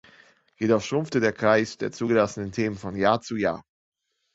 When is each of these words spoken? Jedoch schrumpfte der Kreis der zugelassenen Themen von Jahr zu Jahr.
Jedoch 0.57 0.81
schrumpfte 0.81 1.19
der 1.19 1.31
Kreis 1.31 1.77
der 1.77 1.91
zugelassenen 1.91 2.51
Themen 2.51 2.75
von 2.75 2.95
Jahr 2.95 3.21
zu 3.21 3.35
Jahr. 3.35 3.63